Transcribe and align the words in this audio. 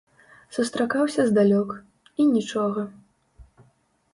Сустракаўся 0.55 1.25
здалёк, 1.27 1.69
і 2.23 2.25
нічога. 2.33 2.87